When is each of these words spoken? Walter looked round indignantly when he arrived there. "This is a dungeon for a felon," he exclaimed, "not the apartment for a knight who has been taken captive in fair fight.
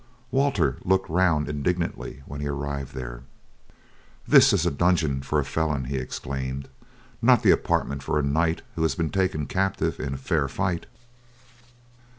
Walter 0.31 0.77
looked 0.83 1.07
round 1.11 1.47
indignantly 1.47 2.23
when 2.25 2.41
he 2.41 2.47
arrived 2.47 2.95
there. 2.95 3.21
"This 4.27 4.51
is 4.51 4.65
a 4.65 4.71
dungeon 4.71 5.21
for 5.21 5.39
a 5.39 5.45
felon," 5.45 5.83
he 5.83 5.97
exclaimed, 5.97 6.69
"not 7.21 7.43
the 7.43 7.51
apartment 7.51 8.01
for 8.01 8.17
a 8.17 8.23
knight 8.23 8.63
who 8.73 8.81
has 8.81 8.95
been 8.95 9.11
taken 9.11 9.45
captive 9.45 9.99
in 9.99 10.17
fair 10.17 10.47
fight. 10.47 10.87